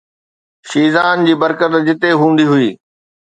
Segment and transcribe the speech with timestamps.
[0.69, 2.69] شيزان جي برڪت جتي هوندي هئي.